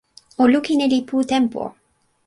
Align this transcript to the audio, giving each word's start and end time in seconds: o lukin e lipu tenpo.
o 0.41 0.43
lukin 0.53 0.83
e 0.85 0.87
lipu 0.93 1.15
tenpo. 1.31 1.63